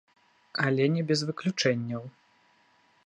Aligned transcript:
Але 0.69 0.87
не 0.95 1.03
без 1.11 1.19
выключэнняў. 1.29 2.03